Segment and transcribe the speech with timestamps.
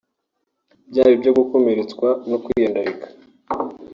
[0.89, 3.07] byaba ibyo gukomeretswa no kwiyandarika